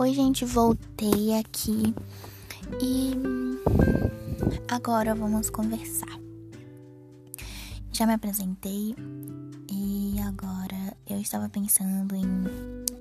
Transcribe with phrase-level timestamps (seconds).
[0.00, 1.92] Oi, gente, voltei aqui
[2.80, 3.14] e
[4.70, 6.20] agora vamos conversar.
[7.90, 8.94] Já me apresentei
[9.68, 12.24] e agora eu estava pensando em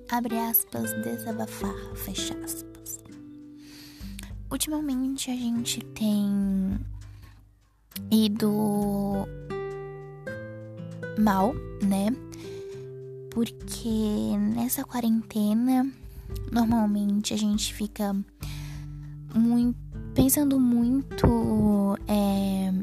[0.10, 2.98] abre aspas, desabafar, fecha aspas.
[4.50, 6.80] Ultimamente a gente tem
[8.10, 9.28] ido
[11.20, 12.08] mal, né?
[13.30, 15.86] Porque nessa quarentena
[16.52, 18.16] normalmente a gente fica
[19.34, 22.74] muito pensando muito é,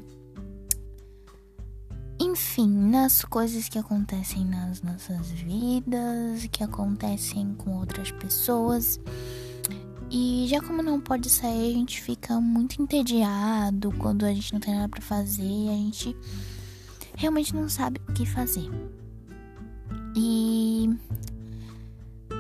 [2.21, 9.01] enfim nas coisas que acontecem nas nossas vidas que acontecem com outras pessoas.
[10.11, 14.61] E já como não pode sair a gente fica muito entediado quando a gente não
[14.61, 16.17] tem nada para fazer a gente
[17.17, 18.71] realmente não sabe o que fazer.
[20.15, 20.89] E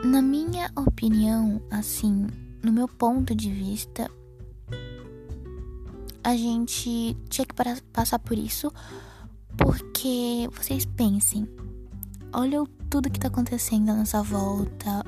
[0.04, 2.26] na minha opinião, assim,
[2.62, 4.10] no meu ponto de vista,
[6.22, 7.54] a gente tinha que
[7.92, 8.70] passar por isso
[9.56, 11.48] porque vocês pensem,
[12.32, 15.02] olha tudo que tá acontecendo à nossa volta,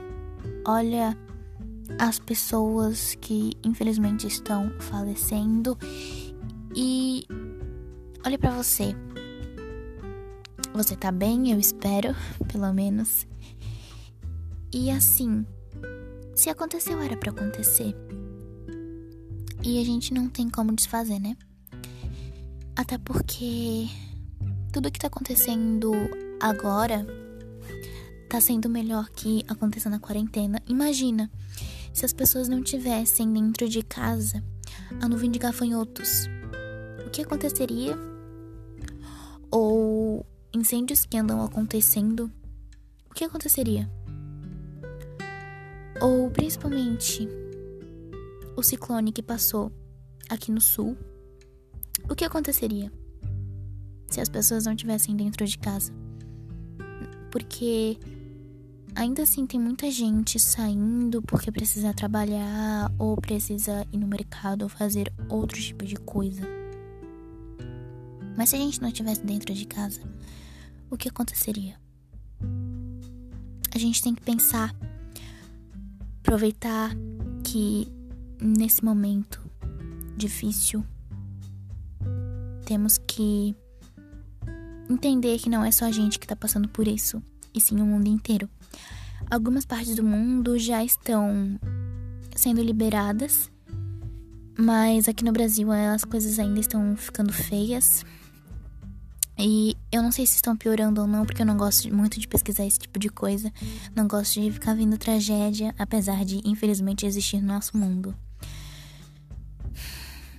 [0.67, 1.17] olha
[1.99, 5.79] as pessoas que infelizmente estão falecendo
[6.75, 7.27] e
[8.25, 8.97] olha para você.
[10.73, 12.15] Você tá bem, eu espero,
[12.51, 13.27] pelo menos.
[14.73, 15.47] E assim,
[16.35, 17.95] se aconteceu, era para acontecer.
[19.63, 21.37] E a gente não tem como desfazer, né?
[22.77, 23.89] Até porque
[24.73, 25.93] tudo que tá acontecendo
[26.41, 27.07] agora
[28.29, 30.63] tá sendo melhor que aconteça na quarentena.
[30.67, 31.31] Imagina
[31.93, 34.45] se as pessoas não tivessem dentro de casa
[35.01, 36.27] a nuvem de gafanhotos.
[37.07, 37.97] O que aconteceria?
[39.51, 42.31] Ou incêndios que andam acontecendo.
[43.11, 43.91] O que aconteceria?
[46.01, 47.29] Ou principalmente
[48.57, 49.73] o ciclone que passou
[50.29, 50.97] aqui no sul,
[52.09, 52.93] o que aconteceria
[54.09, 55.93] se as pessoas não estivessem dentro de casa?
[57.31, 57.99] Porque
[58.95, 64.69] ainda assim tem muita gente saindo porque precisa trabalhar ou precisa ir no mercado ou
[64.69, 66.43] fazer outro tipo de coisa.
[68.37, 70.01] Mas se a gente não estivesse dentro de casa,
[70.91, 71.81] o que aconteceria?
[73.75, 74.75] A gente tem que pensar
[76.27, 76.91] aproveitar
[77.45, 77.87] que
[78.43, 79.41] nesse momento
[80.17, 80.85] difícil
[82.65, 83.55] temos que
[84.91, 87.23] entender que não é só a gente que está passando por isso,
[87.55, 88.51] e sim o mundo inteiro.
[89.31, 91.61] Algumas partes do mundo já estão
[92.35, 93.49] sendo liberadas,
[94.59, 98.05] mas aqui no Brasil as coisas ainda estão ficando feias.
[99.39, 102.27] E eu não sei se estão piorando ou não, porque eu não gosto muito de
[102.27, 103.53] pesquisar esse tipo de coisa.
[103.95, 108.15] Não gosto de ficar vendo tragédia, apesar de, infelizmente, existir no nosso mundo.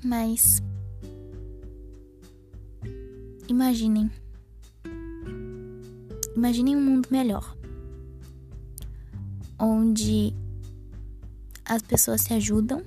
[0.03, 0.63] Mas.
[3.47, 4.09] Imaginem.
[6.35, 7.55] Imaginem um mundo melhor.
[9.59, 10.33] Onde
[11.65, 12.83] as pessoas se ajudam.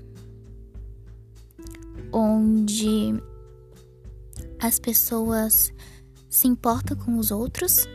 [2.12, 3.15] Onde
[4.59, 5.72] as pessoas
[6.31, 7.87] se importa com os outros,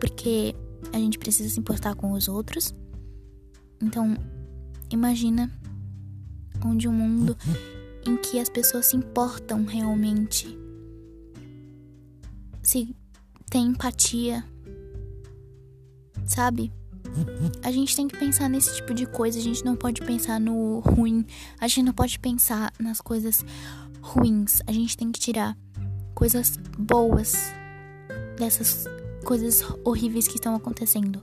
[0.00, 0.54] porque
[0.92, 2.74] a gente precisa se importar com os outros.
[3.80, 4.16] Então,
[4.90, 5.50] imagina
[6.66, 7.36] onde um mundo
[8.04, 10.58] em que as pessoas se importam realmente,
[12.60, 12.94] se
[13.48, 14.44] tem empatia,
[16.26, 16.72] sabe?
[17.62, 20.78] A gente tem que pensar nesse tipo de coisa, a gente não pode pensar no
[20.78, 21.26] ruim,
[21.58, 23.44] a gente não pode pensar nas coisas
[24.00, 25.56] ruins, a gente tem que tirar
[26.20, 27.50] coisas boas
[28.36, 28.84] dessas
[29.24, 31.22] coisas horríveis que estão acontecendo.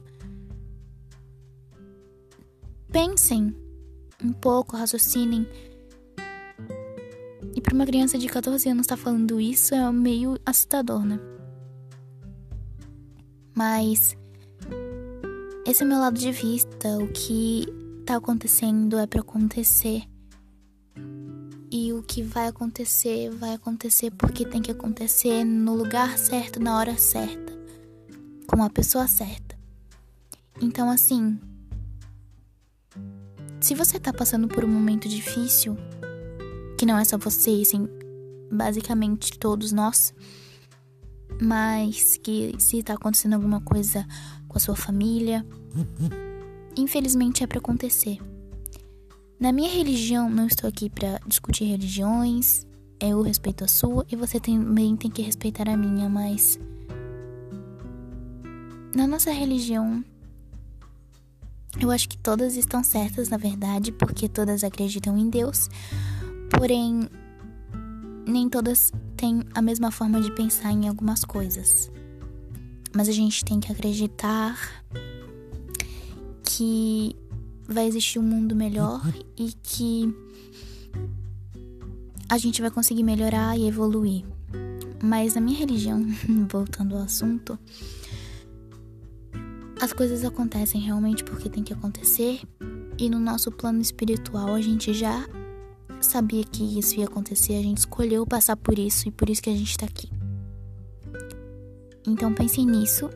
[2.91, 3.55] Pensem
[4.23, 5.47] um pouco, raciocinem.
[7.55, 11.19] E para uma criança de 14 anos estar tá falando isso é meio assustador, né?
[13.55, 14.17] Mas
[15.63, 16.97] esse é o meu lado de vista.
[16.97, 17.67] O que
[18.03, 20.07] tá acontecendo é para acontecer.
[21.69, 26.77] E o que vai acontecer, vai acontecer porque tem que acontecer no lugar certo, na
[26.77, 27.53] hora certa,
[28.47, 29.57] com a pessoa certa.
[30.61, 31.37] Então, assim,
[33.59, 35.77] se você tá passando por um momento difícil,
[36.77, 37.87] que não é só você, sim
[38.49, 40.13] basicamente todos nós,
[41.41, 44.07] mas que se tá acontecendo alguma coisa
[44.47, 45.45] com a sua família,
[46.77, 48.19] infelizmente é para acontecer.
[49.39, 52.65] Na minha religião, não estou aqui para discutir religiões.
[52.99, 56.59] Eu respeito a sua e você também tem que respeitar a minha, mas.
[58.95, 60.03] Na nossa religião,
[61.79, 65.69] Eu acho que todas estão certas, na verdade, porque todas acreditam em Deus.
[66.49, 67.07] Porém,
[68.27, 71.91] nem todas têm a mesma forma de pensar em algumas coisas.
[72.95, 74.57] Mas a gente tem que acreditar
[76.43, 77.15] que
[77.67, 79.01] vai existir um mundo melhor
[79.37, 80.13] e que
[82.29, 84.23] a gente vai conseguir melhorar e evoluir.
[85.03, 86.05] Mas na minha religião,
[86.49, 87.57] voltando ao assunto,
[89.79, 92.41] as coisas acontecem realmente porque tem que acontecer,
[92.97, 95.27] e no nosso plano espiritual a gente já
[96.01, 99.49] sabia que isso ia acontecer, a gente escolheu passar por isso e por isso que
[99.49, 100.09] a gente tá aqui.
[102.07, 103.09] Então pensem nisso.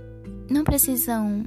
[0.50, 1.46] Não precisam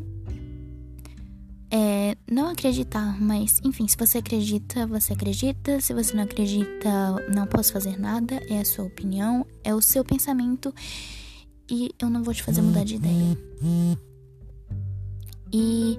[1.76, 5.80] é, não acreditar, mas enfim, se você acredita, você acredita.
[5.80, 8.40] Se você não acredita, não posso fazer nada.
[8.48, 10.72] É a sua opinião, é o seu pensamento
[11.68, 13.36] e eu não vou te fazer mudar de ideia.
[15.52, 15.98] E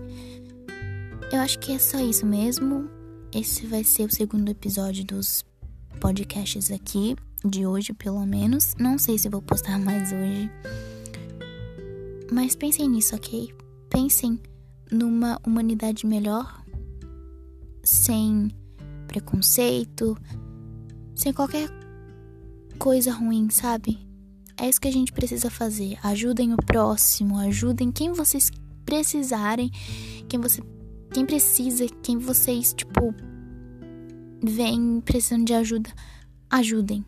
[1.29, 2.89] eu acho que é só isso mesmo.
[3.33, 5.43] Esse vai ser o segundo episódio dos
[5.99, 8.75] podcasts aqui, de hoje pelo menos.
[8.79, 10.49] Não sei se vou postar mais hoje.
[12.31, 13.53] Mas pensem nisso, ok?
[13.89, 14.39] Pensem
[14.91, 16.63] numa humanidade melhor,
[17.83, 18.51] sem
[19.07, 20.17] preconceito,
[21.15, 21.69] sem qualquer
[22.77, 24.05] coisa ruim, sabe?
[24.57, 25.97] É isso que a gente precisa fazer.
[26.03, 28.51] Ajudem o próximo, ajudem quem vocês
[28.85, 29.71] precisarem,
[30.27, 30.61] quem você
[31.13, 33.15] quem precisa, quem vocês tipo
[34.43, 35.89] vem precisando de ajuda,
[36.49, 37.05] ajudem.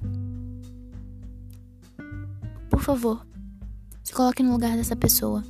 [2.69, 3.25] Por favor,
[4.03, 5.44] se coloque no lugar dessa pessoa.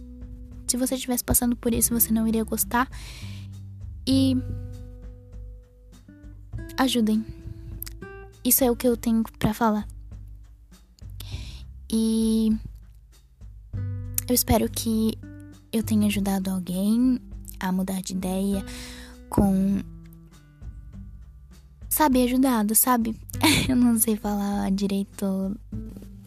[0.68, 2.90] Se você estivesse passando por isso, você não iria gostar.
[4.06, 4.36] E
[6.78, 7.26] ajudem.
[8.44, 9.88] Isso é o que eu tenho para falar.
[11.92, 12.50] E
[14.28, 15.18] eu espero que
[15.72, 17.20] eu tenha ajudado alguém
[17.60, 18.64] a mudar de ideia
[19.30, 19.82] com.
[21.90, 23.16] Sabe, ajudado, sabe?
[23.68, 25.26] eu não sei falar direito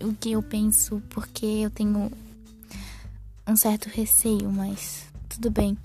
[0.03, 2.11] o que eu penso porque eu tenho
[3.51, 5.77] um certo receio, mas tudo bem.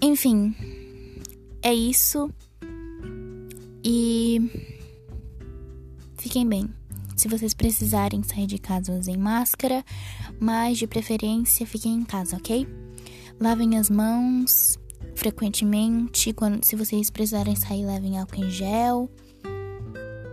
[0.00, 0.54] Enfim,
[1.62, 2.30] é isso.
[3.82, 4.50] E
[6.18, 6.68] fiquem bem.
[7.16, 9.84] Se vocês precisarem sair de casa, usem máscara,
[10.40, 12.66] mas de preferência fiquem em casa, ok?
[13.40, 14.78] Lavem as mãos
[15.14, 16.32] frequentemente.
[16.32, 19.10] Quando, se vocês precisarem sair, levem álcool em gel.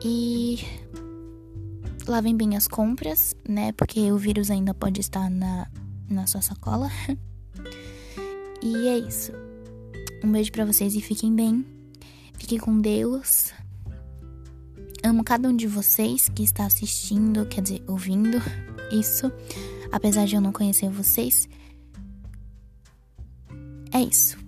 [0.04, 0.60] E
[2.08, 3.72] lavem bem as compras, né?
[3.74, 5.68] Porque o vírus ainda pode estar na,
[6.10, 6.90] na sua sacola.
[8.62, 9.32] e é isso.
[10.24, 11.66] Um beijo para vocês e fiquem bem.
[12.34, 13.54] Fiquem com Deus.
[15.04, 18.38] Amo cada um de vocês que está assistindo, quer dizer, ouvindo
[18.92, 19.32] isso,
[19.92, 21.50] apesar de eu não conhecer vocês.
[23.92, 24.41] É isso.